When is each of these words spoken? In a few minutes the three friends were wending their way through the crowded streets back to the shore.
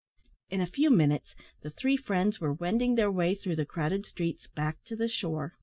In 0.49 0.61
a 0.61 0.65
few 0.65 0.89
minutes 0.89 1.35
the 1.61 1.69
three 1.69 1.95
friends 1.95 2.41
were 2.41 2.51
wending 2.53 2.95
their 2.95 3.11
way 3.11 3.35
through 3.35 3.57
the 3.57 3.67
crowded 3.67 4.07
streets 4.07 4.47
back 4.55 4.83
to 4.85 4.95
the 4.95 5.07
shore. 5.07 5.53